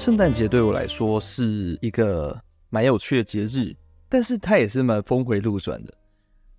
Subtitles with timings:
[0.00, 2.34] 圣诞节对我来说是一个
[2.70, 3.76] 蛮有趣的节日，
[4.08, 5.92] 但是它也是蛮峰回路转的。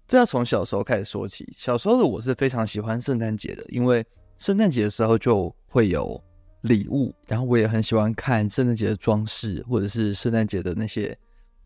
[0.07, 1.51] 这要从小时候开始说起。
[1.57, 4.05] 小时候的我是非常喜欢圣诞节的，因为
[4.37, 6.23] 圣诞节的时候就会有
[6.61, 11.17] 礼物，然后我也很喜欢看圣诞节的装饰，或者是圣诞节的那些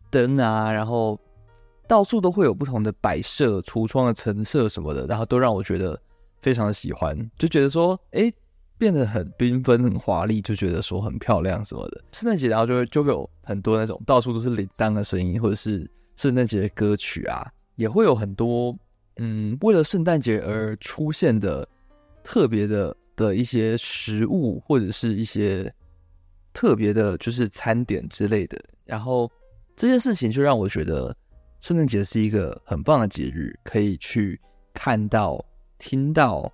[0.08, 1.20] 灯啊，然后
[1.86, 6.00] 到处都会有不同的摆设、橱窗的陈设什么的，然后都让我觉得
[6.40, 8.32] 非常的喜欢，就觉得说，哎，
[8.78, 12.04] 变得很缤纷、很华丽，就觉得说很漂亮什么的。
[12.12, 17.46] 圣诞节然后就会就会有很多那种到处都是铃铛的声音，或者是圣诞节歌曲啊。
[17.76, 18.74] 也会有很多，
[19.16, 21.68] 嗯，为了圣诞节而出现的
[22.24, 25.70] 特别的的一些食物，或者是一些
[26.54, 28.58] 特别的，就是餐点之类的。
[28.86, 29.30] 然后
[29.76, 31.14] 这件事情就让我觉得
[31.60, 34.40] 圣诞节是一个很棒的节日，可以去
[34.72, 35.44] 看到、
[35.76, 36.50] 听到，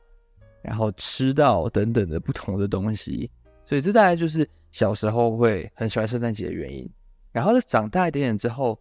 [0.62, 3.30] 然后吃到等等的不同的东西。
[3.64, 6.88] 所以这大概就是小时候会很喜欢圣诞节的原因。
[7.32, 8.78] 然后在长大一点点之后，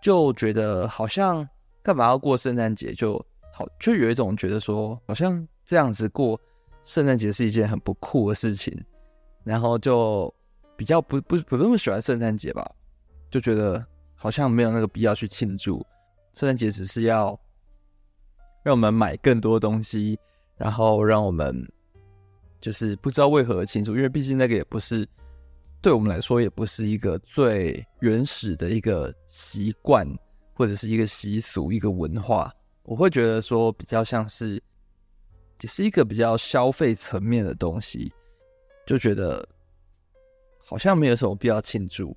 [0.00, 1.46] 就觉得好像。
[1.82, 2.92] 干嘛要过圣诞节？
[2.94, 3.14] 就
[3.52, 6.36] 好，就有一种觉得说，好像这样子过
[6.82, 8.76] 圣诞节是一件很不酷的事情，
[9.44, 10.34] 然后就
[10.76, 12.68] 比较不不不这么喜欢圣诞节吧，
[13.30, 15.76] 就觉得好像没有那个必要去庆祝。
[16.32, 17.38] 圣诞节只是要
[18.64, 20.18] 让我们买更多东西，
[20.56, 21.54] 然后让我们
[22.60, 25.08] 就是不知道为何而庆祝，因为毕竟那个也不是
[25.80, 30.06] 对我们来说，也不是一个最原始的一个习惯。
[30.58, 32.50] 或者是一个习俗、一个文化，
[32.84, 34.58] 我会觉得说比较像是，
[35.58, 38.10] 只是一个比较消费层面的东西，
[38.86, 39.46] 就觉得
[40.64, 42.16] 好像没有什么必要庆祝。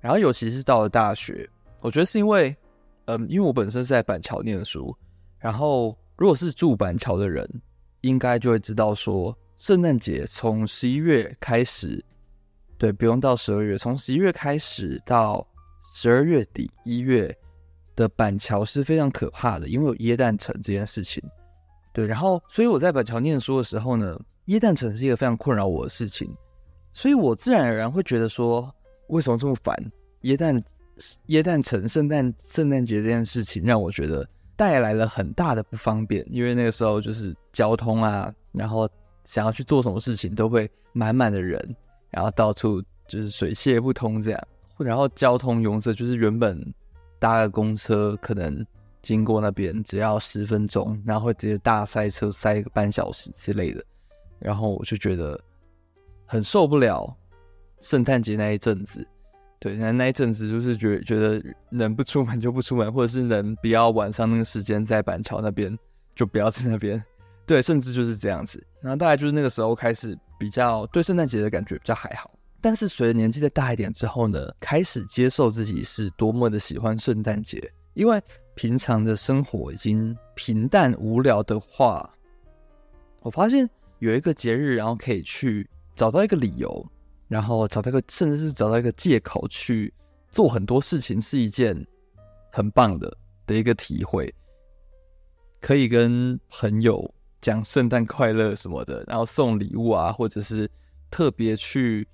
[0.00, 1.48] 然后尤其是到了大学，
[1.80, 2.54] 我觉得是因为，
[3.06, 4.94] 嗯，因为我本身是在板桥念书，
[5.38, 7.44] 然后如果是住板桥的人，
[8.02, 12.00] 应该就会知道说，圣诞节从十一月开始，
[12.78, 15.44] 对，不用到十二月，从十一月开始到
[15.96, 17.36] 十二月底一月。
[17.96, 21.20] 的板桥是非常可怕的，因为有耶诞城这件事情。
[21.92, 26.32] 对，然后所以我在板桥念书的时候呢，耶诞城是一个非常困扰我的事情，
[26.92, 28.72] 所以我自然而然会觉得说，
[29.08, 29.76] 为什么这么烦？
[30.20, 30.62] 耶诞
[31.26, 34.24] 耶诞城圣诞圣诞节这件事情让我觉得
[34.56, 38.88] 带来了很大的不方便，因为那个时候就是交通啊，然后
[39.24, 41.76] 想要去做什么事情都会满满的人，
[42.10, 44.48] 然后到处就是水泄不通这样，
[44.78, 46.62] 然后交通拥塞，就是原本。
[47.18, 48.66] 搭个公车可能
[49.00, 53.80] 经过那边只要十分钟，然后会直接大塞车塞一个半小时之类的，
[54.40, 55.40] 然后我就觉得
[56.26, 57.16] 很受不了。
[57.80, 59.06] 圣诞节那一阵子，
[59.62, 61.40] 对，那那一阵子就是觉觉得
[61.70, 65.78] 能不出门就不出门，或者是能不要晚上那个时间在板桥那边
[66.16, 67.00] 就不要在那边，
[67.46, 68.60] 对，甚至就是这样子。
[68.80, 72.28] 然后大概就是那个时候开始比较对圣诞节的感觉比较还好。
[72.60, 78.20] 但是随着年纪再大一点之后呢，开始接受自己是多么的喜欢圣诞节，因为
[78.56, 82.12] 平常的生活已经平淡无聊的话，
[83.22, 86.84] 我发现有一个节日，然后可以去找到一个理由，
[87.32, 89.92] 然后找到个甚至是找到一个借口去
[90.28, 91.74] 做很多事情，是一件
[92.52, 93.16] 很棒的
[93.46, 94.32] 的一个体会。
[95.60, 100.70] 可以跟朋友讲圣诞快乐什么的，然后送礼物啊，或者是
[101.10, 102.06] 特别去。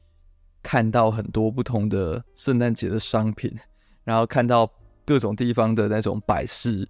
[0.61, 3.51] 看到很多不同的圣诞节的商品，
[4.05, 4.71] 然后看到
[5.07, 6.87] 各种地方的那种摆饰、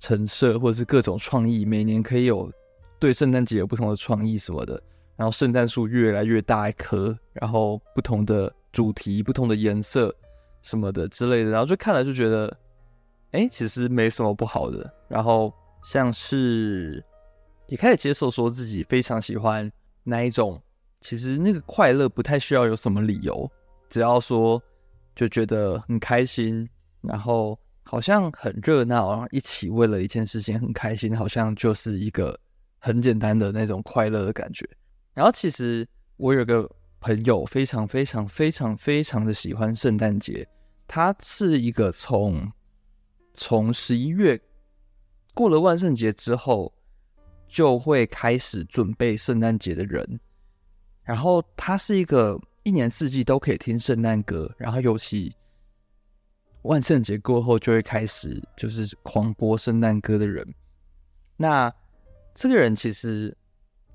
[0.00, 2.52] 陈设，或者是各种创意，每年可以有
[2.98, 4.82] 对圣诞节有不同的创意什么的。
[5.16, 10.14] 然后圣诞树越来越大一棵，然后不同的主题、不同的颜色
[10.62, 12.56] 什么的之类的，然后就看了就觉得，
[13.32, 14.92] 哎，其实没什么不好的。
[15.08, 17.02] 然后像是
[17.66, 19.70] 也开始接受说自己非常喜欢
[20.04, 20.60] 那一种。
[21.02, 23.48] 其实那个快乐不太需要有什么理由，
[23.88, 24.60] 只要说
[25.14, 26.68] 就觉得很开心，
[27.02, 32.36] 然后好像很热闹，然后一起为了一件事情很开心，好像就是一个
[32.80, 34.68] 很简单的那种快乐的感觉。
[35.16, 36.70] 然后其实我有个
[37.00, 40.46] 朋友非常非常非常非常的喜欢圣诞节，
[40.86, 42.52] 他是一个从
[43.32, 44.38] 从十一月
[45.32, 46.70] 过了万圣节之后
[47.48, 50.20] 就会开始准备圣诞节的人。
[51.02, 55.34] 然后他是一个一年四季都可以听圣诞歌，然后尤其
[56.60, 60.46] 万圣节过后就会开始就是狂播圣诞歌的人。
[61.38, 61.72] 那
[62.34, 63.34] 这个人其实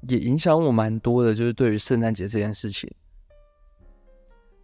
[0.08, 2.90] 也影响我蛮多的，就是对于圣诞节这件事情，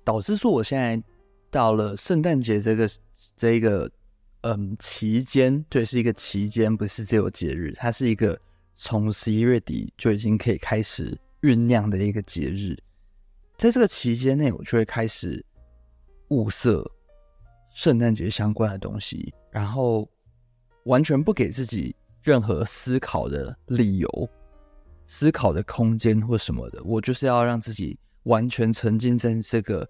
[0.03, 1.01] 导致说我现在
[1.49, 2.89] 到了圣诞节这个
[3.35, 3.89] 这一个
[4.41, 8.39] 嗯期间，对，是一个期间，不是只有节日，它是一个
[8.75, 11.17] 从十一月底就已经可以开始。
[11.43, 12.75] 酝酿的一个节日，
[13.59, 15.45] 在这个期间内，我就会开始
[16.29, 16.83] 物色
[17.75, 20.09] 圣诞节相关的东西，然后
[20.85, 24.29] 完全不给自己任何思考的理由、
[25.07, 26.83] 思考的空间或什么的。
[26.83, 29.87] 我就是要让自己完全沉浸在这个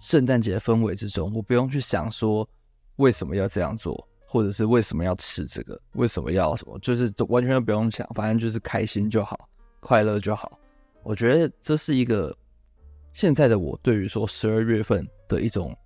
[0.00, 2.48] 圣诞节氛围之中，我不用去想说
[2.96, 9.48] 为什么要这样做，或者是为什么要吃这个，为什么要什么，就是完全都不用想，反正就是开心就好，
[9.80, 10.58] 快乐就好。
[11.02, 12.34] 我觉得这是一个。
[13.14, 15.76] 现在的我对于说十二月份的一种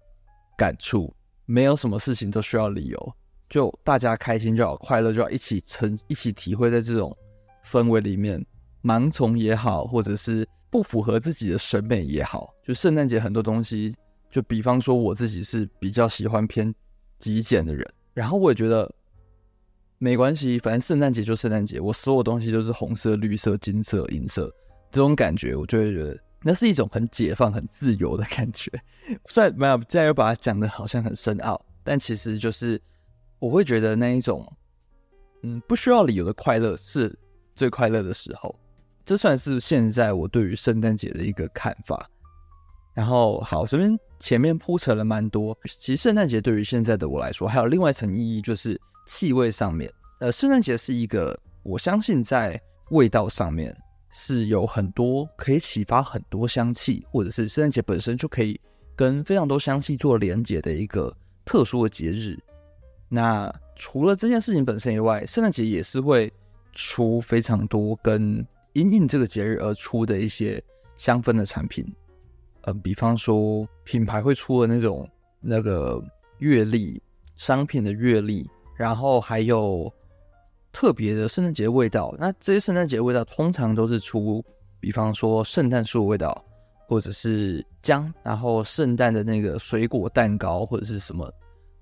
[0.56, 1.12] 感触，
[1.44, 3.14] 没有什么事情都需要理由，
[3.50, 7.12] 就大家开心就好，快乐就好，一起成一起体会在这种
[7.64, 8.40] 氛围里面，
[8.86, 13.92] 盲从也好，或者是不符合自己的审美也好，就圣诞节很多东西，
[14.30, 16.72] 就比方说我自己是比较喜欢偏
[17.18, 17.84] 极简的人，
[18.14, 18.88] 然后我也觉得
[19.98, 24.54] 没关系，反正圣诞节就圣诞节，我所有东西都是红色、绿色、金色、银色，
[24.92, 26.16] 这种感觉我就会觉得。
[26.42, 28.70] 那是一种很解放、很自由的感觉。
[29.26, 32.80] 虽然没有，现在又把它讲的好像很深奥，但其实就是
[33.40, 34.46] 我会觉得那一种，
[35.42, 37.18] 嗯，不需要理由的快乐是
[37.52, 38.54] 最快乐的时候。
[39.06, 42.06] 这算是现在我对于圣诞节的一个看法。
[42.92, 45.56] 然后，好，这边前面铺陈了蛮多。
[45.64, 49.90] 其实圣诞节对于现在的我来说，还有另外一层意义，就是气味上面。
[50.20, 52.60] 呃，圣诞节是一个，我相信在
[52.90, 53.74] 味道上面。
[54.18, 58.58] 是有很多可以启发很多香气，或者是圣诞节本身就可以
[58.94, 61.14] 跟非常多香气做连结的一个
[61.44, 62.38] 特殊的节日。
[63.10, 66.32] 那除了这件事情本身以外，圣诞节也是会
[66.72, 68.42] 出非常多跟
[68.76, 70.62] 因应这个节日而出的一些
[70.96, 71.84] 香氛的产品。
[71.86, 71.94] 嗯、
[72.62, 75.08] 呃，比方说品牌会出的那种
[75.40, 76.02] 那个
[76.38, 77.02] 月历
[77.36, 79.92] 商品的月历，然后还有。
[80.72, 84.44] 特别的圣诞节味道，那这些圣诞节味道通常都是出，
[84.78, 86.44] 比方说圣诞树味道，
[86.86, 91.32] 或者是姜，然后圣诞的那个水果蛋糕，或者是什么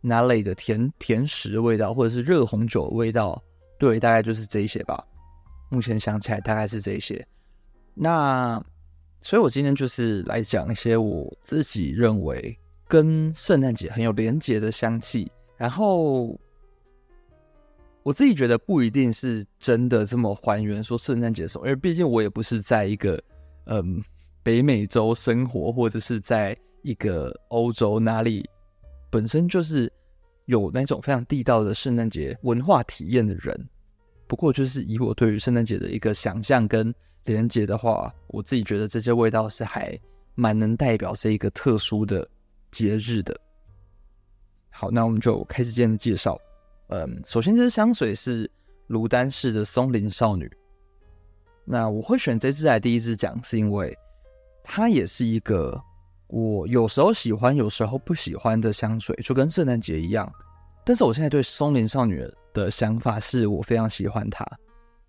[0.00, 3.42] 那类的甜甜食味道，或者是热红酒味道，
[3.80, 5.04] 对，大概就是这些吧。
[5.74, 7.26] 目前想起来大概是这些。
[7.94, 8.62] 那
[9.20, 12.56] 所以，我今天就是来讲一些我自己认为
[12.86, 16.38] 跟圣诞节很有连结的香气，然后。
[18.06, 23.18] 我自己觉得不一定是真的这么还原说圣诞节什么，因为毕竟我也不是在一个
[23.64, 23.98] 嗯
[24.42, 28.46] 北美洲生活，或者是在一个欧洲哪里
[29.08, 29.90] 本身就是
[30.44, 33.68] 有那种非常地道的圣诞节文化体验的人。
[34.26, 36.94] 不过就是以我对于圣诞节的一个想象跟
[37.24, 39.98] 连结的话，我自己觉得这些味道是还
[40.34, 42.26] 蛮能代表这一个特殊的
[42.70, 43.38] 节日的。
[44.70, 46.38] 好，那我们就开始今天的介绍。
[46.88, 48.50] 嗯，首先这支香水是
[48.88, 50.50] 芦丹氏的松林少女。
[51.64, 53.96] 那我会选这支来第一支讲，是因为
[54.62, 55.80] 它也是一个
[56.26, 60.30] 我有时候喜欢，有时候不喜欢的香水，就跟圣诞节一样。
[60.84, 62.22] 但是我现在对松林少女
[62.54, 64.46] 的想法是我非常喜欢它。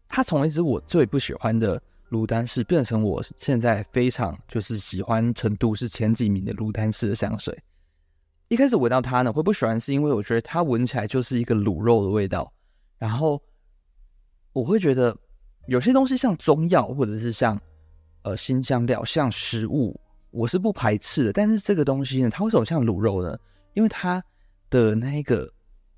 [0.10, 7.58] 它从一支我最不喜欢的芦丹氏，变成我现在非常就是喜欢程度是前几名的芦丹氏的香水。
[8.50, 12.52] 一开始闻到它呢，会不喜欢，是因为我觉得它闻起来就是一个卤肉的味道。
[12.98, 13.42] 然后
[14.54, 15.18] 我会觉得
[15.68, 17.60] 有些东西像中药，或者是像
[18.22, 20.00] 呃新香料、像食物，
[20.30, 21.34] 我是不排斥的。
[21.34, 23.38] 但是这个东西呢，它为什么像卤肉呢？
[23.74, 24.24] 因为它
[24.70, 25.52] 的那个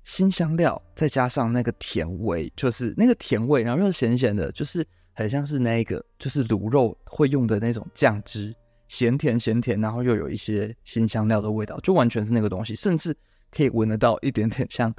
[0.08, 8.52] 辛香料再加上那个甜味，就是那个甜味，然后又咸咸的，就是很像是那个就是卤肉会用的那种酱汁。
[8.88, 13.14] 咸甜咸甜，然后又有一些辛香料的味道，就完全是那个东西，甚至
[13.50, 14.92] 可以闻得到一点点像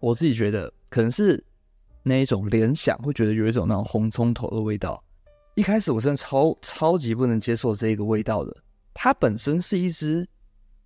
[0.00, 1.44] 我自己觉得可能是
[2.02, 5.04] 那一种联想，会觉得有一种那种红葱头的味道。
[5.56, 8.56] 一开始我真的超超级不能接受这个味道的，
[8.94, 10.26] 它本身是一支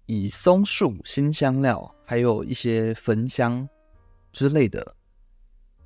[0.09, 3.69] 以松树、新香料还有一些焚香
[4.33, 4.97] 之类的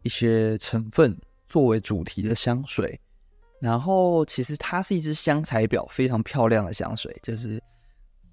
[0.03, 1.15] 一些成分
[1.49, 2.99] 作为主题的香水。
[3.61, 7.61] 然后，其实它是一支香材表非常漂亮的香水，就是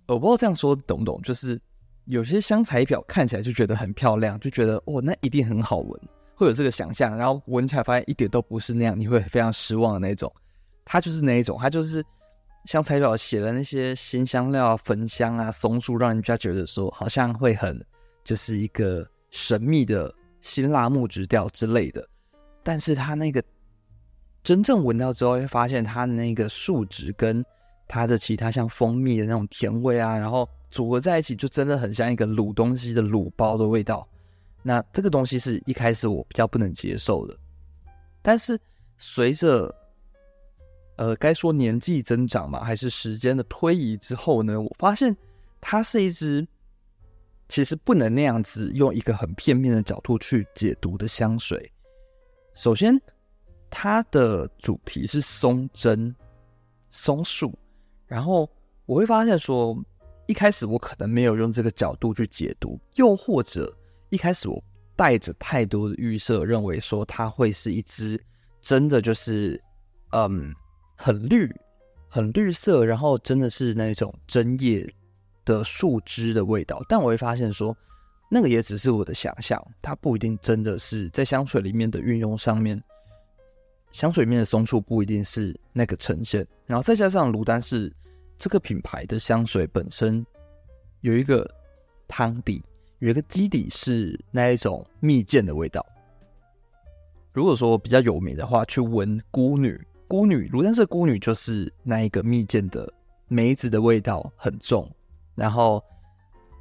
[0.08, 1.60] 我不知道这样说懂不懂，就是
[2.06, 6.02] 有些香材表看起来就觉得很漂亮，就觉得哦，那一定很好闻，
[6.36, 10.32] 会有这个想象，然后闻起来发现一点都不是那样，你会非常失望的那种。
[10.86, 12.04] 它就是那一种，它就是
[12.70, 17.84] 香材表写的那些辛香料、焚香啊、松树，让人家觉得说好像会很
[18.24, 22.08] 就是一个神秘的辛辣木质调之类的，
[22.62, 23.44] 但是它那个。
[24.44, 27.44] 真正闻到之后，会发现它的那个树脂跟
[27.88, 34.08] 它的其他像蜂蜜的那种甜味啊，然后组合在一起，就真的很像一个卤东西的卤包的味道。
[34.62, 37.36] 那这个东西是一开始我比较不能接受的，
[38.22, 38.60] 但是
[39.00, 39.74] 随着
[41.00, 45.16] 呃，该说年纪增长嘛，还是时间的推移之后呢，我发现
[45.62, 46.46] 它是一支
[47.48, 51.72] 其实不能那样子用一个很片面的角度去解读的香水。
[52.54, 53.00] 首先，
[53.70, 56.14] 它的主题是松针、
[56.90, 57.58] 松树，
[58.06, 58.50] 然后
[58.86, 59.74] 我会发现说，
[60.28, 63.74] 一开始我可能没有用这个角度去解读，又或者
[64.10, 64.62] 一开始我
[64.98, 68.22] 带着太多的预设，认为说它会是一支
[68.60, 69.58] 真的就是
[70.12, 70.54] 嗯
[71.02, 71.50] 很绿、
[72.10, 74.86] 很绿色，然后真的是那种针叶
[75.46, 76.84] 的树枝的味道。
[76.90, 77.76] 但我会发现说，
[78.30, 82.84] 那个也只是我的想象，它不一定真的是在香水里面的运用上面。
[83.92, 87.90] 香水里面的松树不一定是那个呈现，然后再加上卢丹是
[88.38, 90.24] 这个品牌的香水本身
[91.00, 91.50] 有一个
[92.10, 92.62] 汤底，
[93.00, 95.84] 有一个基底是那一种蜜饯的味道。
[97.32, 99.80] 如果说比较有名的话，去闻孤女，
[100.10, 102.92] 孤女卢丹氏孤女就是那一个蜜饯的
[103.28, 104.90] 梅子的味道很重，
[105.36, 105.82] 然后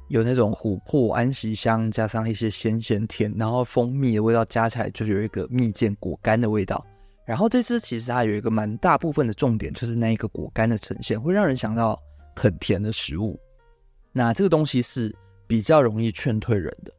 [0.09, 6.85] 有那种琥珀安息香，加上一些鲜鲜甜，然后蜂蜜的味道加起来，就是有一个蜜饯果干的味道。
[7.25, 11.99] 然后这支其实它有一个蛮大部分的重点，就是那一个果干的呈现，会让人想到
[12.35, 13.39] 很甜的食物。
[14.11, 15.11] 那这个东西是
[15.47, 16.93] 比较容易劝退人的。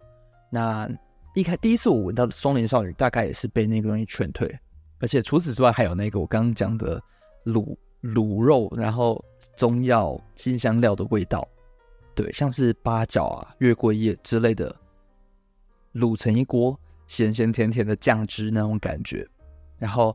[0.51, 0.91] 那
[1.37, 4.53] 一开第一次我闻到的松林少女，大概也是被那个东西劝退。
[5.01, 7.03] 而且除此之外，还有那个我刚刚讲的
[7.47, 9.23] 卤卤肉，然后
[9.57, 11.47] 中药辛香料的味道，
[12.15, 14.75] 对，像是八角啊、月桂叶之类的，
[15.95, 19.27] 卤成一锅咸咸甜甜的酱汁那种感觉。
[19.79, 20.15] 然后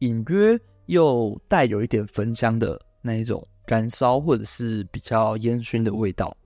[0.00, 6.36] 隐约又带有一点焚香的那一种燃烧或者是比较烟熏的味道。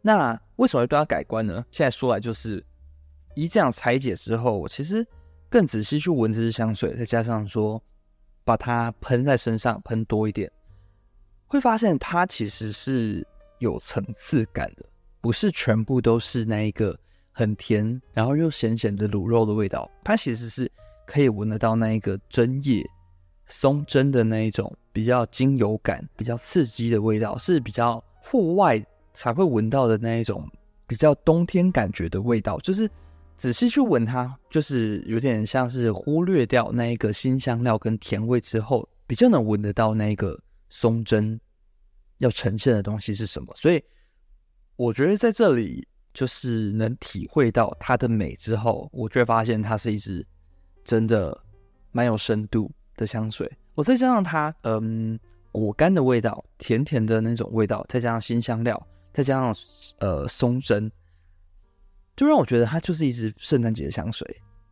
[0.00, 1.64] 那为什么会对它改观呢？
[1.70, 2.64] 现在说来就是，
[3.34, 5.06] 一这样拆解之后，我其实
[5.52, 7.80] 更仔细去闻这支香水，再加上说
[8.42, 10.50] 把它喷在身上喷多一点，
[11.46, 13.24] 会发现它其实是
[13.58, 14.84] 有层次感的，
[15.20, 16.98] 不是全部都是那一个。
[17.34, 20.70] 很甜，然后又咸咸的卤肉的味道，它其实是
[21.06, 22.86] 可以闻得到那一个针叶
[23.46, 28.78] 松针的那一种比较精油感、比较刺激的味道，是比较户外
[29.14, 30.46] 才会闻到的那一种
[30.86, 32.58] 比较冬天感觉的味道。
[32.58, 32.86] 就是
[33.42, 41.40] 仔细去闻它，就是有点像是忽略掉那一个新香料跟甜味之后，比较能闻得到那一个松针
[42.18, 43.52] 要呈现的东西是什么。
[43.56, 43.82] 所以
[44.76, 45.86] 我觉得在这里。
[46.14, 50.22] 就是能体会到它的美之后，我就会发现它是一支
[50.84, 51.34] 真的
[51.90, 53.50] 蛮有深度的香水。
[53.74, 55.18] 我再加上它，嗯，
[55.52, 59.54] 果干的味道，甜甜的那种味道，再加上新香料，再加上
[60.00, 60.92] 呃松针，
[62.16, 64.26] 就让我觉得它就是一支圣诞节的香水。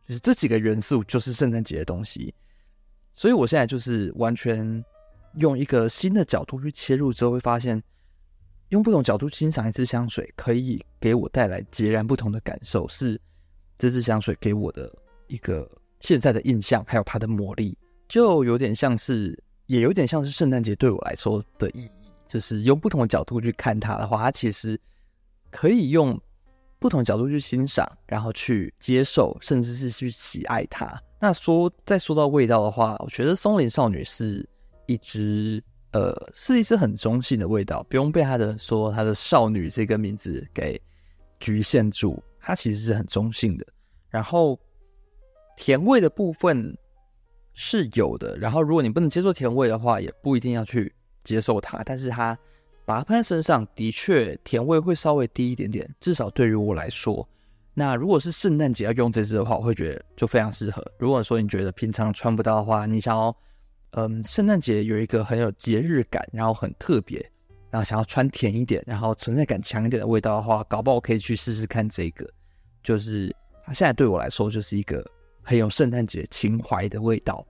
[0.07, 2.33] 就是这几个元素就是圣诞节的东西。
[3.13, 4.83] 所以我现在就是完全
[5.35, 7.81] 用一个新的角度去切入之后，会发现。
[8.69, 13.19] 用不同角度欣赏一支香水，可以给我带来截然不同的感受，是
[13.77, 14.89] 这支香水给我的
[15.27, 15.69] 一个
[15.99, 21.91] 现在的印象，还有它的魔力，就有点像是，也有点像是圣诞节对我来说的意义。
[22.29, 24.79] 就是用不同的角度去看它的话，它其实
[25.49, 26.17] 可以用
[26.81, 31.01] 不同角度去欣赏，然后去接受，甚至是去喜爱它。
[31.19, 34.45] 那说再说到味道的话，我觉得松林少女是
[34.87, 35.63] 一支。
[35.93, 40.81] 呃，是一支很中性的味道，不用被他的说他的少女这个名字给
[41.37, 43.67] 局限住，它其实是很中性的。
[44.09, 44.57] 然后
[45.57, 46.73] 甜味的部分
[47.53, 50.95] 是有的，然后如果你不能接受甜味的话，也不一定要去
[51.25, 51.83] 接受它。
[51.83, 52.39] 但是它
[52.91, 57.25] 把它喷在身上的确甜味会稍微低一点点，至少对于我来说。
[57.73, 60.85] 那如果是圣诞节要用这支的话，我会觉得就非常适合。
[60.97, 63.33] 如果说你觉得平常穿不到的话，你想要。
[63.93, 67.19] 嗯，圣诞节有一个很有节日感，然后很特别，
[67.69, 72.25] 然后想要穿甜一点，然后存在感强一点的味道的话，搞不好可以去试试看这个。
[72.81, 75.05] 就是它现在对我来说就是一个
[75.41, 77.45] 很有圣诞节情怀的味道。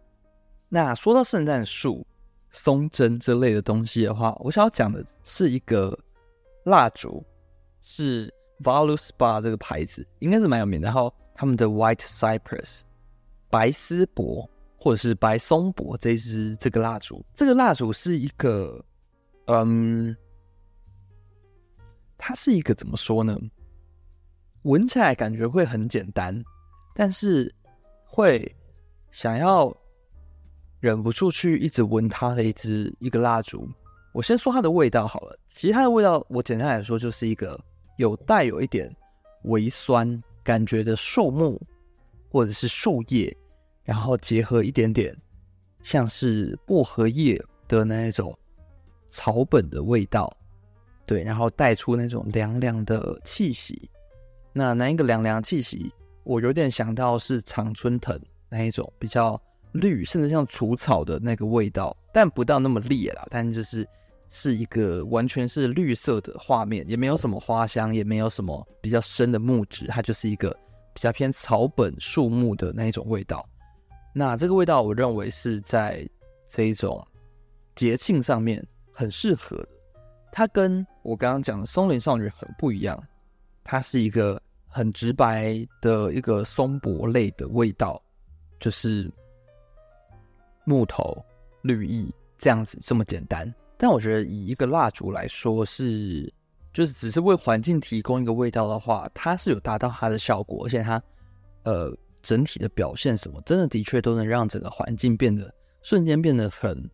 [0.67, 2.03] 那说到圣诞树、
[2.51, 5.97] 松针之类的东西的话，我想要讲的是一个
[6.65, 7.25] 蜡烛，
[7.81, 8.31] 是
[8.61, 10.79] Voluspa 这个牌子，应该是蛮有名。
[10.79, 12.81] 然后他们的 White Cypress
[13.49, 14.47] 白丝柏。
[14.83, 18.83] 或者是白松柏这支这个蜡烛，这个蜡烛是一个，
[19.45, 20.17] 嗯，
[22.17, 23.37] 它是一个怎么说呢？
[24.63, 26.43] 闻起来感觉会很简单，
[26.95, 27.53] 但是
[28.05, 28.55] 会
[29.11, 29.71] 想要
[30.81, 33.65] 忍不住去一直闻它的一支一个蜡烛。
[34.11, 37.57] 我先说它的味道好了，其实它的味道，我简单来说就是一个
[37.95, 38.93] 有带有一点
[39.43, 41.57] 微酸感觉的树木
[42.29, 43.33] 或者是树叶。
[43.83, 45.13] 然后结合一点点
[45.81, 48.37] 像是薄荷叶的那一种
[49.09, 50.31] 草本的味道，
[51.05, 53.89] 对，然后带出那种凉凉的气息。
[54.53, 55.91] 那那一个凉凉气息，
[56.23, 58.17] 我有点想到是常春藤
[58.49, 63.25] 那一种比较绿，甚至像除草的那个味道，但不到那么烈啦。
[63.29, 63.87] 但就是
[64.29, 70.49] 是一个完全是绿色的画面，也没有什么花香，也没有什么比较深的木质，它就是一个
[70.93, 73.47] 比较偏草本树木的那一种味道。
[74.13, 76.07] 那这个味道，我认为是在
[76.49, 77.05] 这一种
[77.75, 79.69] 节庆上面很适合的。
[80.33, 83.01] 它跟我刚刚讲的松林少女很不一样，
[83.63, 88.01] 它是一个很直白的一个松柏类的味道，
[88.59, 89.11] 就是
[90.71, 91.23] 木头、
[91.61, 93.53] 绿意这样子这么简单。
[93.77, 96.31] 但我觉得以一个蜡烛来说是，
[96.71, 101.03] 就是只是为环境提供一个味道的话，它是有达到它的效果，而且它
[101.63, 101.93] 呃。
[102.23, 105.51] 整体的表现什么，真的的确都能让整个环境变得
[105.81, 106.87] 瞬间变得很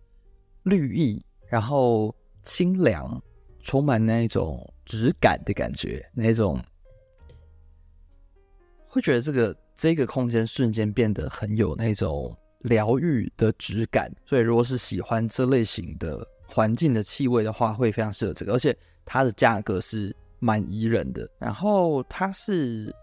[0.63, 3.21] 绿意，然后清凉，
[3.59, 6.63] 充满那一种质感的感觉，那种
[8.87, 12.33] 会觉得这个这个空间瞬间变得很有那种
[12.67, 14.13] 疗愈的质感。
[14.25, 21.29] 所以，如果是喜欢这类型的环境的气味的话，会非常适合这个，而且它的价格是蛮宜人的。
[21.39, 22.93] 然后它是。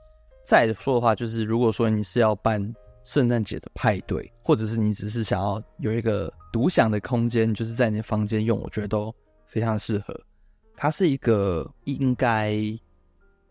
[0.47, 2.61] 再说的话，就是如果说你是要办
[3.03, 9.11] 圣诞节的派对，或者是你只是想要有一个独享的空间，就是在你的房间用，我觉得都
[9.47, 10.15] 非常适合。
[10.77, 12.59] 它是一个应该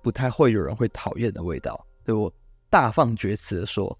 [0.03, 1.83] 不太会有人会讨厌的味道。
[2.03, 2.31] 对，我
[2.69, 3.97] 大放厥词的说，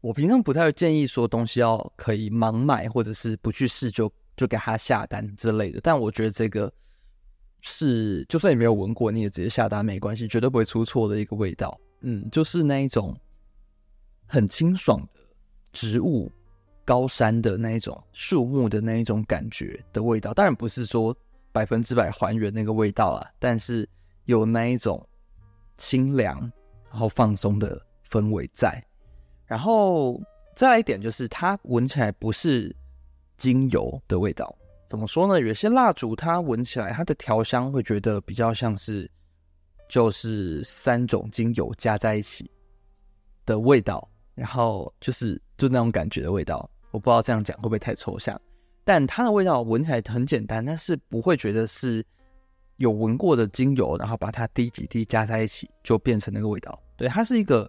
[0.00, 5.80] 我平常不太建议说东西要可以盲买，或者是不去试就就给他下单之类的。
[5.82, 6.72] 但我觉得这个
[7.60, 11.78] 是，就算你没有闻过，你也直接下单没关系，绝对不会出错的一个味道。
[12.00, 13.14] 嗯，就是那一种
[14.26, 15.20] 很清爽的
[15.70, 16.32] 植物、
[16.82, 21.14] 高山的那一种树木的那一种感觉的味道，当然不是说
[21.52, 23.86] 百分之百还原那个味道啦，但是
[24.24, 25.06] 有那一种
[25.76, 26.40] 清凉
[26.90, 28.82] 然后放松的氛围在。
[29.50, 30.18] 然后
[30.54, 32.74] 再来一点，就是它闻起来不是
[33.36, 34.56] 精油的味道。
[34.88, 35.40] 怎么说呢？
[35.40, 39.10] 有些蜡烛它闻起来，它的调香会觉得比较像是。
[39.92, 42.48] 就是三种精油加在一起
[43.44, 46.70] 的味道，然后就是就那种感觉的味道。
[46.92, 48.40] 我不知道这样讲会不会太抽象，
[48.84, 52.06] 但它的味道闻起来很简单，但是不会觉得是
[52.76, 56.80] 有闻过的精油，然后把它滴几滴加在一起就变成那个味道。
[56.96, 57.68] 对，它是一个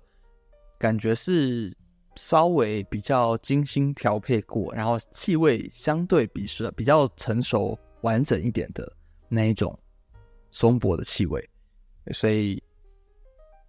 [0.82, 1.72] 感觉是
[2.16, 8.92] 稍微比较精心调配过，然后气味相对比是比较成熟完整一点的
[9.30, 9.78] 那一种
[10.50, 11.48] 松柏的气味。
[12.12, 12.62] 所以，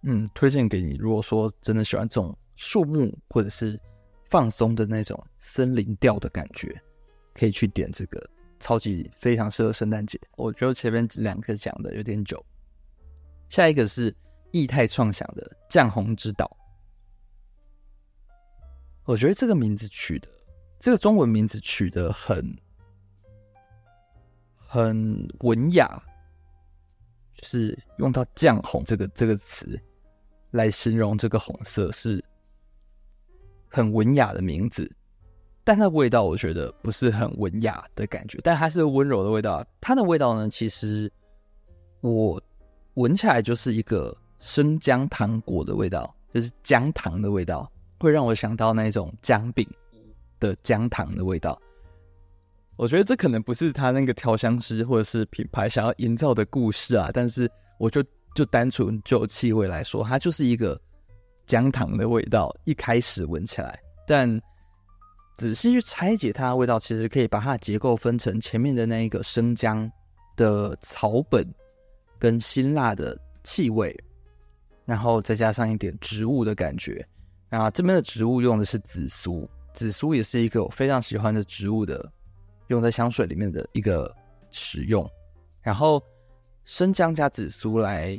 [0.01, 0.95] 嗯，推荐给你。
[0.95, 3.79] 如果说真的喜欢这种树木或者是
[4.31, 6.75] 放松的那种森林调的感觉，
[7.35, 8.27] 可以去点这个，
[8.59, 10.19] 超级非常适合圣诞节。
[10.35, 12.43] 我觉得前面两个讲的有点久，
[13.49, 14.11] 下一个是
[14.53, 16.57] 液态创想的绛红之岛。
[19.05, 20.27] 我觉得这个名字取的，
[20.79, 22.55] 这个中文名字取得很
[24.55, 26.01] 很文雅。
[27.35, 29.77] 就是用到“绛红”这个这个词
[30.51, 32.23] 来形容这个红色，是
[33.67, 34.89] 很文雅的名字，
[35.63, 39.65] 但它味道我觉得不是很文雅的感觉，但它是温柔的味道。
[39.81, 41.11] 它的味道呢，其实
[42.01, 42.41] 我
[42.93, 47.69] 闻起来就是一个生姜糖果的味道，就是姜糖的味道，
[48.03, 49.65] 会让我想到那种姜饼
[50.37, 51.57] 的姜糖的味道。
[52.75, 58.03] 我觉得这可能不是他那个调香师或者是品牌想要营造的故事啊，但是我就
[58.35, 60.77] 就单纯就气味来说，它就是一个
[61.45, 62.53] 姜糖的味道。
[62.65, 64.41] 一开始闻起来，但
[65.37, 69.89] 仔细去拆解它的味道，其实可以把它的结构分成前面的那一个生姜
[70.35, 71.47] 的草本
[72.19, 73.97] 跟辛辣的气味，
[74.83, 77.07] 然后再加上一点植物的感觉。
[77.57, 82.11] 啊，这边的植物用的是紫苏，紫苏也是一个我非常喜欢的植物的。
[82.67, 84.11] 用在香水里面的一个
[84.49, 85.07] 使用，
[85.61, 86.01] 然后
[86.63, 88.17] 生姜加紫苏来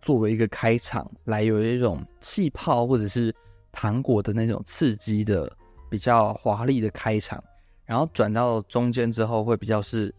[0.00, 3.32] 作为一个开场，来有一种气泡或者是
[3.70, 5.54] 糖果的那种刺激的
[5.88, 7.44] 比较华丽的开场，
[7.84, 10.12] 然后转到中间之后会比较是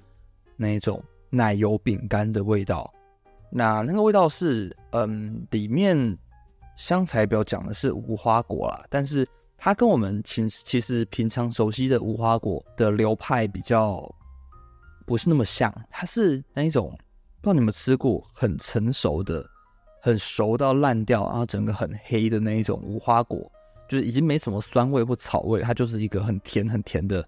[0.55, 2.89] 那种奶油饼干的味道。
[3.51, 6.17] 那那个味道是，嗯，里面
[6.79, 9.27] 香材表讲的是无花果啦，但是。
[9.61, 14.09] 它跟我们其其实平常熟悉的无花果的流派比较
[15.05, 16.97] 不是那么像，它是那一种
[17.41, 19.45] 不知道你们吃过很成熟的、
[20.01, 23.51] 很熟到烂掉，然后整个很黑的那一种无花果，
[23.89, 27.27] 就是已经没什么酸味或草味，它就是一个很甜很甜的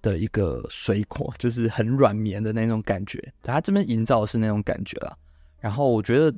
[0.00, 3.20] 的一个水果，就是很软绵的那种感觉。
[3.42, 5.12] 它这边营造的是那种感觉啦。
[5.58, 6.32] 然后我觉得，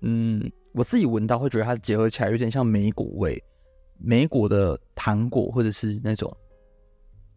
[0.00, 3.42] 嗯，我自己闻到会觉得它结合起来有点像莓果味，
[3.98, 6.34] 莓果的糖果或者是那种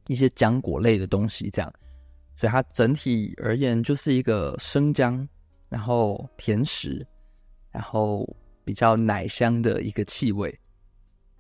[0.08, 1.74] 一些浆果类的东西这样。
[2.38, 5.28] 所以它整体而言就是一个生姜，
[5.70, 7.06] 然后甜食，
[7.72, 8.28] 然后
[8.64, 10.54] 比较奶香的一个气味。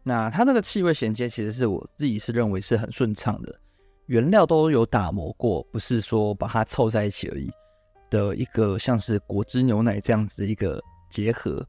[0.03, 3.60] 那它那个气味衔接，其实是我自己是认为是很顺畅的，
[4.05, 7.51] 原料都有打磨过，不是说把它凑在一起而已
[8.10, 11.65] 的一个像是果汁牛奶这样子的一个结合。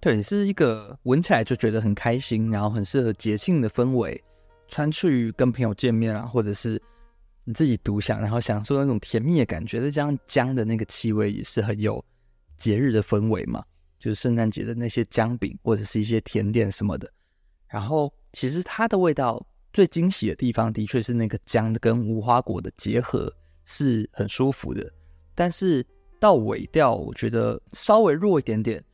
[0.00, 4.22] 对，是一个闻起来就觉得很开心，然后很适合节庆的氛围，
[4.68, 6.80] 穿去跟朋友见面啊，或者是。
[7.44, 12.04] 你自己独享，然后享受那种甜蜜的感觉，再加上姜的那个气味，也是很有
[12.58, 13.64] 节日的氛围嘛。
[13.98, 17.10] 就是圣诞节的那些姜饼或者是一些甜点什么的。
[17.66, 23.32] 然后，其实它的味道最惊喜的地方，的确是那个姜跟无花果的结合
[23.64, 24.86] 是很舒服的。
[25.34, 25.82] 但是
[26.20, 28.84] 到尾调，我觉得稍微弱一点点，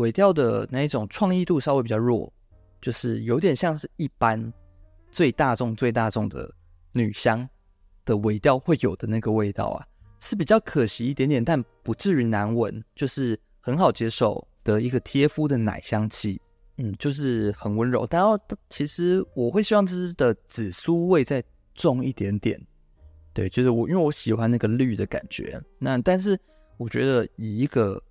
[0.00, 2.32] 尾调的那一种创意度稍微比较弱，
[2.80, 4.52] 就是有点像是一般
[5.10, 6.52] 最大众、最大众的
[6.92, 7.48] 女香。
[8.06, 9.86] 的尾调会有的那个味道啊，
[10.18, 16.40] 是比较可惜一点点，但不至于难闻，就是很好接受的一个贴肤的奶香气，
[16.78, 18.04] 嗯，就是很温柔。
[18.08, 18.36] 但要
[18.68, 22.60] 其实我会希望这支的紫苏味再重一点点，
[23.32, 25.60] 对，就是我因为我喜欢那个绿的感觉。
[25.78, 26.36] 那但是
[26.78, 28.02] 我觉得以一个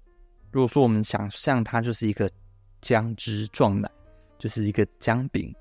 [0.51, 2.29] 如果说我们想象它就是一个
[2.81, 3.89] 姜汁撞奶，
[4.37, 5.53] 就是一个姜饼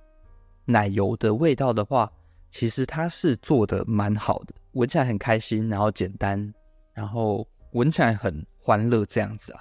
[0.64, 2.10] 奶油的味道的话。
[2.50, 6.54] 其实它是做的蛮好的，闻起来很开心，然后简单，
[6.94, 9.60] 然后闻起来很欢乐这样子啊。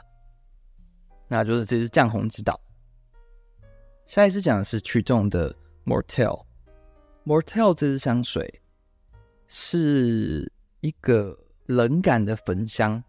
[1.27, 2.57] 那就是这支酱红之岛。
[4.05, 5.53] 下一支讲的是曲冻的
[5.85, 6.45] Mortel。
[7.25, 8.61] Mortel 这支香水
[9.49, 13.03] 是一个冷感的焚香，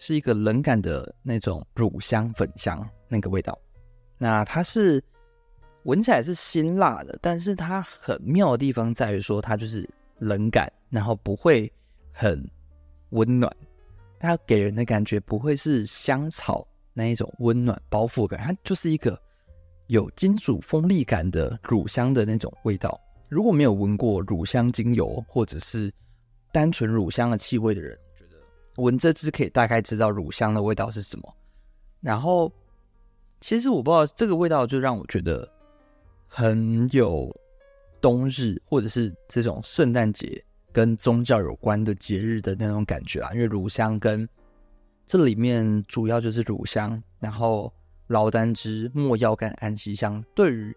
[0.00, 3.56] 是一个冷感的那种乳香粉香那个味道。
[4.18, 5.00] 那它是。
[5.84, 11.72] 闻起来是辛辣的，但是它很妙的地方在于说，它就是冷感，然后不会
[12.12, 12.46] 很
[13.12, 13.50] 温暖，
[14.18, 19.18] 它给人的感觉不会是香草那一种温暖包覆感，它就是一个
[19.86, 23.00] 有金属锋利感的乳香的那种味道。
[23.30, 25.90] 如果没有闻过乳香精油或者是
[26.52, 27.98] 单纯乳香的气味的人，
[28.76, 31.36] 闻这支可以大概知道乳香的味道是什么。
[32.00, 32.52] 然后，
[33.40, 35.48] 其实我不知道这个味道就让我觉得。
[36.32, 37.28] 很有
[38.00, 44.28] 冬日或者是这种圣诞节跟宗教有关的节日的那种感觉啊，因为乳香跟
[45.04, 47.72] 这里面主要就是乳香，然后
[48.06, 50.72] 劳丹脂、没药跟安息香，对于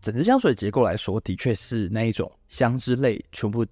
[0.00, 3.66] 整支香水结构来说，的确是那一种香之类全部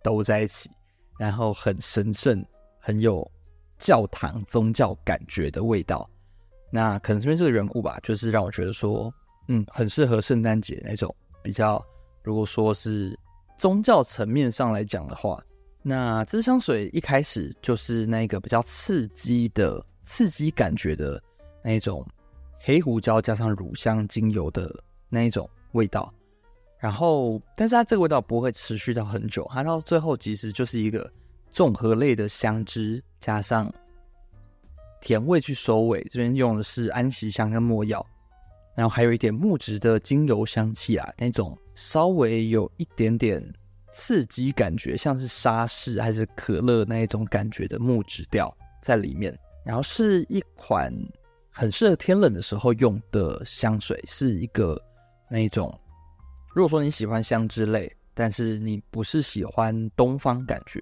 [0.00, 0.70] 都在一起，
[1.18, 2.44] 然后很神圣、
[2.78, 3.30] 很有
[3.78, 6.08] 教堂宗教感觉的味道。
[6.70, 9.12] 那可能是因为这个缘故吧，就是让我觉得说。
[9.46, 11.84] 嗯，很适合圣诞节那种比较。
[12.22, 13.14] 如果说是
[13.58, 15.38] 宗教层面上来讲的话，
[15.82, 21.22] 那这支香水一开始就是那个比较刺激的、刺激感觉的
[21.62, 22.02] 那一种
[22.58, 24.74] 黑胡椒加上乳香精油的
[25.10, 26.10] 那一种味道。
[26.84, 31.10] 然后，但是它这个味道不会持续到很久，它到最后其实就是一个
[31.50, 33.72] 综合类的香脂加上
[35.00, 36.06] 甜味去收尾。
[36.10, 38.06] 这边用的是安息香跟没药。
[38.74, 43.42] 然后还有一点木质的精油香气啊，那种稍微有一点点
[43.90, 49.34] 刺激感觉，像是沙士还是可乐那一种感觉的木质调在里面。
[49.64, 50.92] 然后是一款
[51.48, 54.78] 很适合天冷的时候用的香水，是一个
[55.30, 55.74] 那一种，
[56.54, 60.80] 如果说你喜欢香脂类，但是你不是喜欢东方感觉，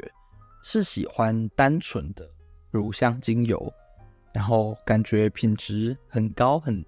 [0.63, 2.29] 是喜欢单纯的
[2.71, 3.73] 乳香精油，
[4.33, 6.85] 然后感觉品质很高很。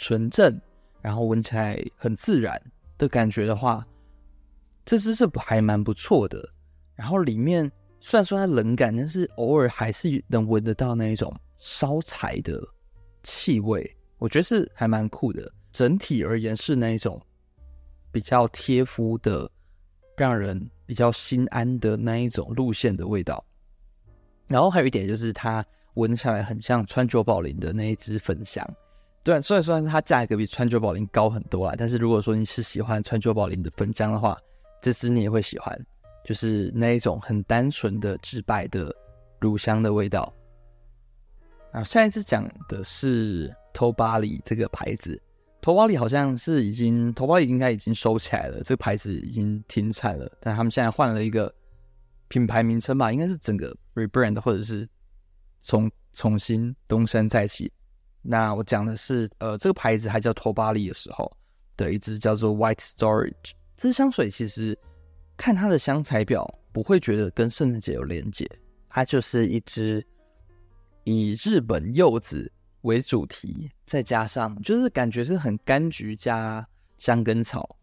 [0.00, 0.56] 纯正，
[1.02, 2.56] 然后闻起来很自然
[2.96, 3.84] 的感觉的话，
[4.84, 6.48] 这支是还蛮不错的。
[6.94, 7.68] 然后里面
[7.98, 12.62] 虽然说它冷感，但是偶尔还是能闻得到那一种烧柴的
[13.24, 15.52] 气味，我觉得是还蛮酷的。
[15.72, 17.20] 整体而言是那一种
[18.10, 19.50] 比较贴肤的，
[20.16, 23.44] 让人比较心安的那一种路线的味道。
[24.46, 28.66] 然后还有一点就是它闻起来很像川久保玲的那一支粉香。
[29.22, 34.38] 对，虽然说它价格比川久保玲高很多啦，但是如果说你是喜欢川久保玲的粉浆的话，
[34.80, 35.78] 这支你也会喜欢，
[36.24, 38.94] 就是那一种很单纯的直白的
[39.38, 40.32] 乳香的味道。
[41.72, 45.20] 啊，下一支讲的是 Tobali 这个牌子
[45.68, 50.26] 头发里好像是已经头发里应该已经收起来了，这个牌子已经停产了。
[50.40, 51.54] 但他们现在换了一个
[52.28, 54.88] 品牌名称吧，应该是整个 rebrand 或者是
[55.60, 57.70] 重重新东山再起。
[58.22, 61.30] 那我讲的是，呃，这个牌子还叫头发里的时候
[61.76, 63.52] 的一支叫做 White Storage。
[63.76, 64.74] 这支香水其实
[65.36, 68.50] 看它的香材表，不会觉得跟圣诞节有连结，
[68.88, 70.02] 它就是一支
[71.04, 72.50] 以日本柚子
[72.88, 77.76] 为主题，再加上就是感觉是很柑橘加香根草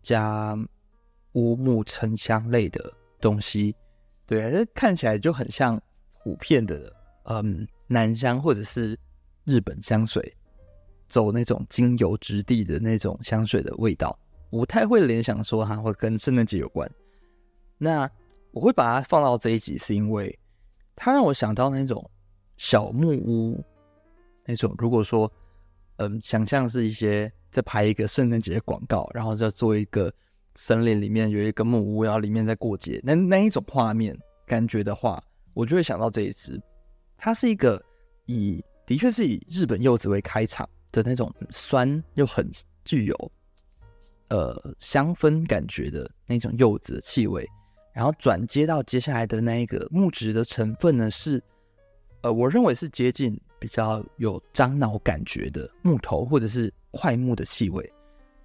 [0.00, 0.56] 加
[1.32, 3.74] 乌木沉香类的东西，
[4.24, 5.80] 对，这看起来就很像
[6.22, 6.94] 普遍的
[7.24, 8.96] 嗯南香或者是
[9.44, 10.34] 日本香水，
[11.08, 14.16] 走那种精油质地的那种香水的味道。
[14.48, 16.88] 不太会联想说它会跟圣诞节有关。
[17.78, 18.08] 那
[18.52, 20.38] 我会把它放到这一集，是因为
[20.94, 22.08] 它让我想到那种
[22.58, 23.64] 小木屋，
[24.44, 25.30] 那种如果说，
[25.96, 30.12] 嗯，想象是一些在拍一个圣诞节广告，然后再做一个
[30.54, 35.22] 森林里面有一个木屋，然后里面在过节，那那一种画面感觉的话，
[35.54, 36.60] 我就会想到这一支。
[37.16, 37.82] 它是一个
[38.26, 42.50] 以的确是以日本柚子为开场的那种酸又很
[42.84, 43.32] 具有。
[44.28, 47.46] 呃，香氛感觉的那种柚子的气味，
[47.92, 51.42] 然后转接到接下来的那一个木质的成分呢，是
[52.22, 57.88] 呃，我认为是接近比较有樟脑感觉的木头或者是块木的气味，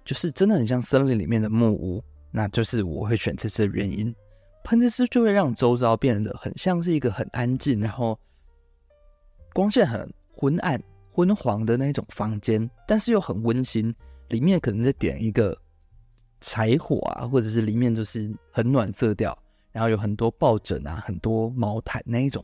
[0.04, 2.00] 就是真的很像森林里面的木屋，
[2.30, 4.14] 那就是我会选这支的原因。
[4.62, 8.16] 喷这支就会让周遭变得很像是一个很安静，然后
[9.52, 13.92] 光线很昏暗、昏黄的那种房间，但是又很温馨，
[14.28, 15.58] 里面可能在点一个。
[16.40, 19.36] 柴火啊，或者是里面就是很暖色调，
[19.72, 22.40] 然后有很多抱枕啊，很多毛毯那一种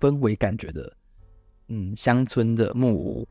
[0.00, 0.90] 氛围感觉的，
[1.68, 3.26] 嗯，乡村的木屋。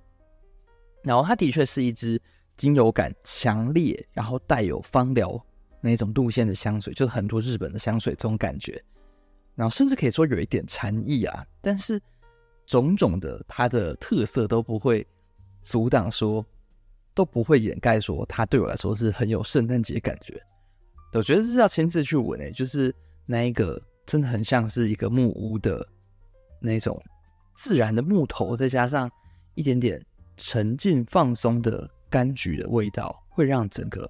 [1.03, 2.21] 然后它的确是一支
[2.57, 5.43] 精油感强烈，然后带有芳疗
[5.81, 8.83] 那种路线的香水，就是很多日本的香水这种感觉。
[9.55, 12.01] 然后甚至可以说有一点禅意啊，但是
[12.65, 15.05] 种种的它的特色都不会
[15.61, 16.45] 阻挡说。
[17.15, 20.41] 都不会掩盖说它对我来说是很有圣诞节感觉。
[21.11, 22.91] 我觉得是要亲自去闻诶，就是
[23.27, 25.87] 那一个真的很像是一个木屋的
[26.59, 26.99] 那种
[27.53, 29.09] 自然的木头，再加上
[29.55, 30.03] 一点点
[30.37, 34.09] 沉静放松的柑橘的味道，会让整个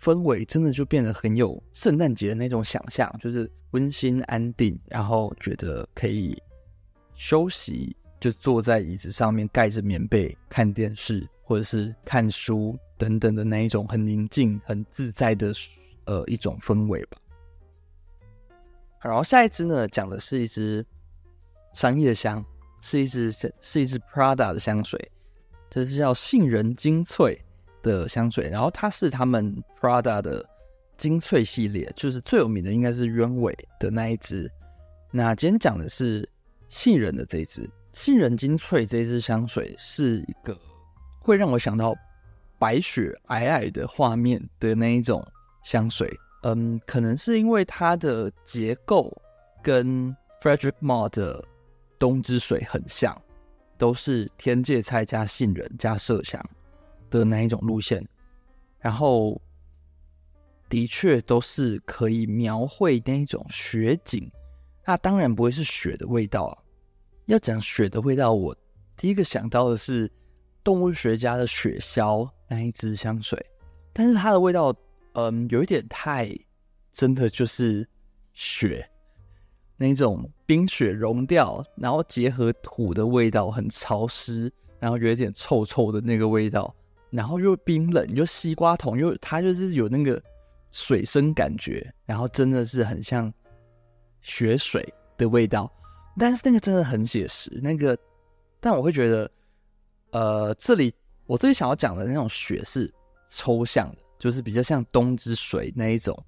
[0.00, 6.40] 氛围真的就变得很有圣诞节的那种想象，就是温馨安定，然后觉得可以
[7.14, 11.28] 休息，就坐在椅子上面盖着棉被看电视。
[11.48, 15.50] 或者是看书等等的那一种很宁静、很自在的
[16.04, 17.16] 呃一种氛围吧。
[19.00, 20.84] 然后下一支呢，讲的是一支
[21.78, 22.44] 商业香，
[22.80, 25.00] 是一支是一支 Prada 的香水，
[25.70, 27.40] 这是叫杏仁精粹
[27.84, 28.50] 的香水。
[28.50, 30.44] 然后它是他们 Prada 的
[30.96, 34.50] 精粹系列，就是最有名的应该是鸢尾的那一支。
[35.12, 36.28] 那今天讲的是
[36.68, 40.58] 杏仁的这一支，杏仁精粹这一支香水是一个。
[41.20, 41.94] 会让我想到
[42.58, 45.24] 白雪皑皑的画面的那一种
[45.62, 46.12] 香水，
[46.42, 49.16] 嗯，可能是因为它的结构
[49.62, 50.12] 跟
[50.42, 51.44] Frederic Malle 的
[51.98, 53.16] 冬之水很像，
[53.76, 56.42] 都是天芥菜加杏仁加麝香
[57.10, 58.06] 的那一种路线，
[58.78, 59.40] 然后
[60.68, 64.30] 的确都是可以描绘那一种雪景，
[64.84, 66.58] 那当然不会是雪的味道啊。
[67.26, 68.56] 要讲雪的味道，我
[68.96, 70.10] 第一个想到的是。
[70.64, 73.42] 动物学家的雪鸮那一支香水，
[73.90, 74.74] 但是它的味道，
[75.14, 76.30] 嗯，有一点太
[76.92, 77.88] 真的就是
[78.34, 78.86] 雪
[79.78, 86.74] 那种冰雪融掉，然后结合土的味道，很潮湿，然后有一点臭臭的那个味道，
[87.08, 90.22] 然后又冰冷，又西瓜桶，又它就是有那个
[90.72, 93.32] 水生感觉，然后真的是很像
[94.20, 94.86] 雪水
[95.16, 95.72] 的味道，
[96.18, 97.96] 但是那个真的很写实，那个，
[98.60, 99.30] 但我会觉得。
[100.10, 100.90] 呃，这里
[101.26, 102.90] 我这里想要讲的那种雪是
[103.28, 106.18] 抽象的，就是比较像冬之水那一种。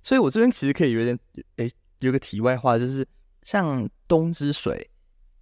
[0.00, 1.18] 所以我这边其实可以有点，
[1.56, 3.06] 诶，有个题外话，就是
[3.42, 4.88] 像冬之水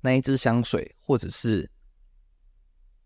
[0.01, 1.68] 那一支香水，或者是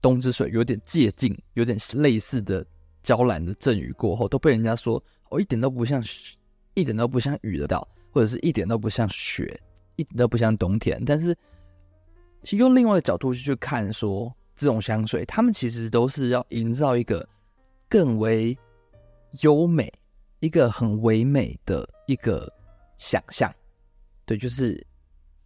[0.01, 2.67] 冬之水有点接近，有点类似的
[3.03, 6.03] 娇兰的阵雨过后，都被人家说哦，一点都不像，
[6.75, 9.61] 一点都不像雨的道，或者是一点都不像雪，
[9.97, 11.37] 一点都不像冬天，但是。
[12.45, 17.25] 其实用另外的角度去看，说这种香水，他们其实都是要营造一个
[17.89, 18.59] 更为
[19.43, 19.89] 优美、
[20.41, 22.53] 一个很唯美的一个
[23.03, 23.53] 想象。
[24.25, 24.87] 对，就是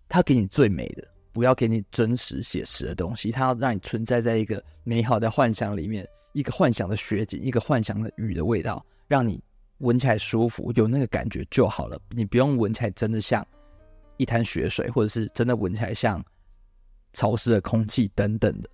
[0.09, 9.43] 他给你最美的，不要给你真实写实的东西，他要让你存在在一个美好的幻想里面，一个幻想的雪景，一个幻想的雨的味道，让你
[9.79, 11.99] 闻起来舒服，有那个感觉就好了。
[12.11, 13.45] 你不用闻起来真的像
[14.19, 16.23] 一滩雪水，或者是真的闻起来像
[17.15, 18.69] 潮湿的空气等等的。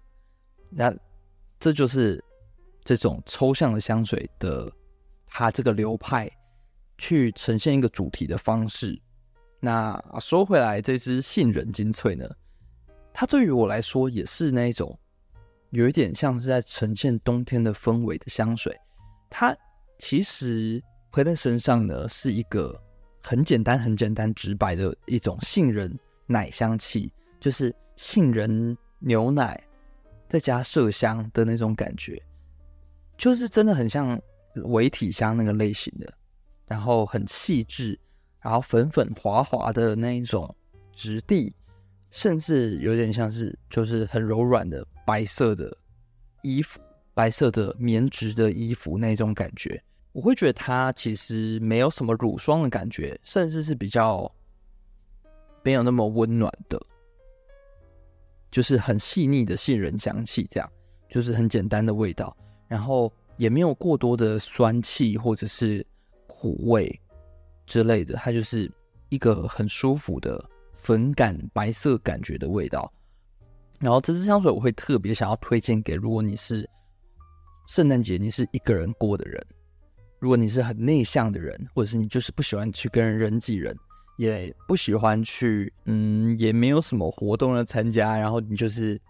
[0.68, 0.92] 那
[1.60, 2.22] 这就是
[2.82, 4.70] 这种抽象的香水的，
[5.26, 6.28] 它这个流派
[6.98, 9.00] 去呈现一个主题的方式。
[9.60, 12.28] 那说回来，这支杏仁精粹呢，
[13.12, 14.98] 它对于我来说也是那一种
[15.70, 18.76] 有一点像是在呈现冬天的氛围的香水。
[19.30, 19.56] 它
[19.98, 22.78] 其实喷在身上呢，是一个
[23.22, 29.62] 很简单、很简单、直白的一种杏仁奶香气，就是杏仁牛奶
[30.28, 32.20] 再加麝香的那种感觉，
[33.16, 34.20] 就是真的很像
[34.64, 36.12] 伪体香那个类型的，
[36.66, 37.98] 然后很细致。
[38.40, 40.52] 然后粉粉滑滑的那一种
[40.92, 41.54] 质地，
[42.10, 45.72] 甚至有点像是就是很柔软的白色的
[46.42, 46.80] 衣服，
[47.14, 54.28] 白色的棉质的衣服那种感觉，我会觉得它其实没有什么乳霜的感觉，甚至是比较
[55.62, 56.80] 没有那么温暖的，
[58.50, 60.68] 就是很细腻的杏仁香气，这样
[61.08, 65.86] 就是很简单的味道，然后也没有过多的酸气或者是
[66.42, 67.00] 苦味。
[67.64, 68.68] 之类的，它就是
[69.08, 72.92] 一个很舒服的粉感白色感觉的味道。
[73.78, 76.68] 然后这支香水我会特别想要推荐给，如果你是
[77.68, 79.40] 圣诞节你是一个人过的人，
[80.18, 83.74] 如果你是很内向的人，或者是你就是不喜欢去跟人挤人，
[84.18, 89.00] 也不喜欢去，嗯，也没有什么活动要参加，然后你就是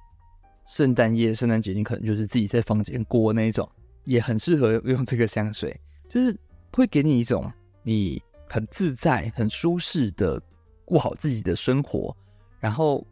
[0.67, 3.67] 圣诞夜、圣诞节你可能就是自己在房间过那种，
[4.05, 5.75] 也很适合用这个香水，
[6.11, 6.37] 就是
[6.73, 8.23] 会给你一种你。
[8.49, 10.39] 很自在、很舒适的
[10.85, 12.15] 过好自己的生活，
[12.61, 13.03] 然后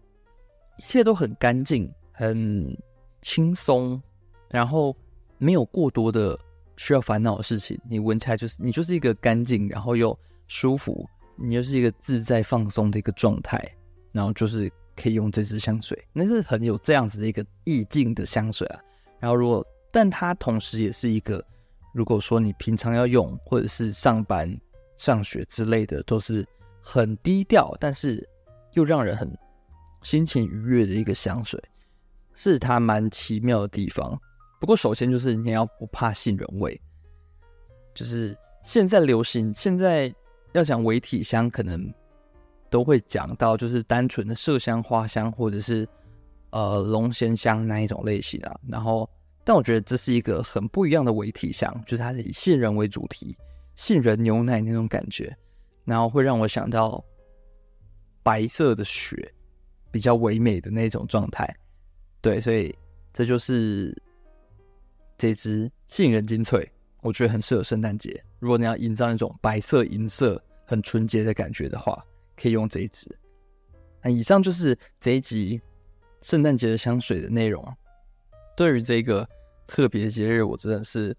[0.76, 2.76] 一切都很干净、很
[3.22, 3.98] 轻松，
[4.50, 4.94] 然后
[5.38, 6.38] 没有过多的
[6.76, 7.80] 需要烦恼的事情。
[7.88, 10.14] 你闻起来就是你就是一个干净，然后又
[10.46, 13.66] 舒服，你就是一个自在放松的一个状态，
[14.12, 18.80] 然后就是可以用这支香水，那是很有这样子的一个意境的香水啊。
[19.18, 21.42] 然后如果，但它同时也是一个，
[21.92, 24.58] 如果说你平常要用或者是上班。
[24.96, 26.46] 上学之类的都是
[26.82, 28.22] 很低调，但是
[28.74, 29.34] 又让人很
[30.02, 31.58] 心情愉悦的一个香水，
[32.34, 34.20] 是它蛮奇妙的地方。
[34.60, 36.78] 不过，首先就是你要不怕杏仁味，
[37.94, 40.14] 就是现在流行，现在
[40.52, 41.90] 要讲微体香，可能
[42.68, 45.88] 都会讲到就是单纯的麝香、花香，或者是
[46.50, 48.54] 呃龙涎香那一种类型啊。
[48.68, 49.08] 然后，
[49.50, 53.36] 但我觉得这是一个很不一样的伪体香，就是它是以杏仁为主题。
[53.74, 55.36] 杏仁牛奶那种感觉，
[55.84, 57.04] 然后会让我想到
[58.22, 59.34] 白色的雪，
[59.90, 61.52] 比较唯美的那种状态。
[62.20, 62.72] 对，所以
[63.12, 63.92] 这就是
[65.18, 68.22] 这支杏仁精粹，我觉得很适合圣诞节。
[68.38, 72.00] 如果你要营造那种白色、银色、很纯洁的感觉的话，
[72.36, 73.10] 可以用这一支。
[74.00, 75.60] 那以上就是这一集
[76.22, 77.60] 圣诞节的香水的内容。
[78.56, 79.26] 对于这个
[79.70, 81.16] 特别节日，我真的是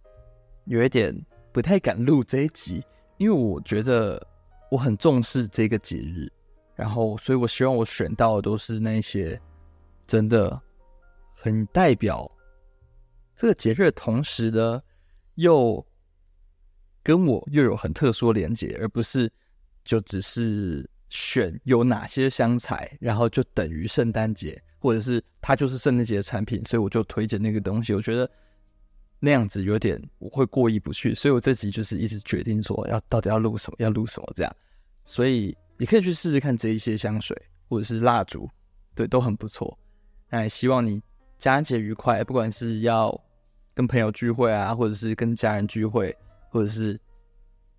[0.65, 1.15] 有一点。
[1.53, 2.81] 不太敢录这一集，
[3.17, 4.25] 因为我觉得
[4.69, 6.31] 我很重视这个节日，
[6.75, 9.37] 然后所以我希望我选到的都是那些
[10.07, 10.57] 真的
[11.35, 12.31] 很代表
[13.35, 14.81] 这个节日同时呢，
[15.35, 15.85] 又
[17.03, 19.29] 跟我又有很特殊连接，而不是
[19.83, 27.93] 就只是选有哪些香材，然后就等于圣诞节，或者是它就是圣诞节的产品，所以我就推荐那个东西。
[27.93, 28.29] 我觉得。
[29.23, 34.51] 那样子有点我会过意不去，所以我这集就是一直决定说要到底要录什么，要录什么这样。
[35.05, 37.39] 所以你可以去试试看这一些香水
[37.69, 38.49] 或者是蜡烛，
[38.95, 39.77] 对，都很不错。
[40.27, 41.03] 那也希望你
[41.37, 43.15] 佳节愉快，不管是要
[43.75, 46.17] 跟朋友聚会啊，或者是跟家人聚会，
[46.49, 46.99] 或者是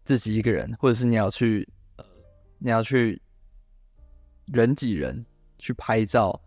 [0.05, 2.05] 自己一个人，或者是你要去呃
[2.59, 3.21] 你要去
[4.47, 5.27] 人挤人
[5.59, 6.41] 去拍照，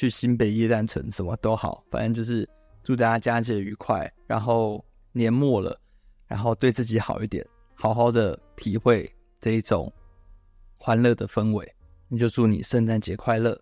[0.00, 2.48] 去新北耶诞城什么都好，反正就是。
[2.82, 4.82] 祝大家佳节愉快，然后
[5.12, 5.78] 年末了，
[6.26, 9.92] 然后对自己好一点，好好的体会这一种
[10.78, 11.74] 欢乐的氛围。
[12.08, 13.60] 那就祝你圣诞节快乐。